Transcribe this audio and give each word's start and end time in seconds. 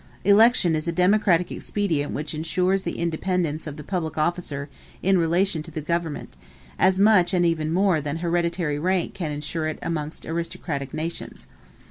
Election 0.25 0.75
is 0.75 0.87
a 0.87 0.91
democratic 0.91 1.51
expedient 1.51 2.11
which 2.11 2.33
insures 2.33 2.81
the 2.81 2.97
independence 2.97 3.67
of 3.67 3.77
the 3.77 3.83
public 3.83 4.17
officer 4.17 4.67
in 5.03 5.19
relation 5.19 5.61
to 5.61 5.69
the 5.69 5.79
government, 5.79 6.35
as 6.79 6.97
much 6.97 7.35
and 7.35 7.45
even 7.45 7.71
more 7.71 8.01
than 8.01 8.17
hereditary 8.17 8.79
rank 8.79 9.13
can 9.13 9.29
insure 9.29 9.67
it 9.67 9.77
amongst 9.83 10.25
aristocratic 10.25 10.91
nations. 10.91 11.45